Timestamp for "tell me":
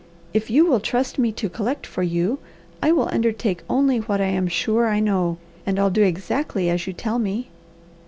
6.93-7.51